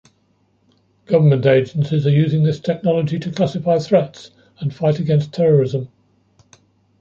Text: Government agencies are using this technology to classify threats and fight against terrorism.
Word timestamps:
Government 1.05 1.45
agencies 1.45 2.07
are 2.07 2.09
using 2.09 2.41
this 2.41 2.59
technology 2.59 3.19
to 3.19 3.31
classify 3.31 3.77
threats 3.77 4.31
and 4.57 4.73
fight 4.73 4.97
against 4.97 5.31
terrorism. 5.31 5.89